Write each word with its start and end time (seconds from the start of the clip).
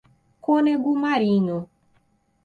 Cônego 0.41 0.95
Marinho 0.95 1.69